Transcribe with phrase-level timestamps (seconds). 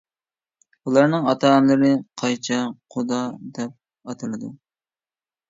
[0.89, 1.91] ئۇلارنىڭ ئاتا-ئانىلىرى»
[2.23, 2.59] قايچا
[2.97, 3.21] قۇدا
[3.59, 3.77] «دەپ
[4.17, 4.53] ئاتىلىدۇ.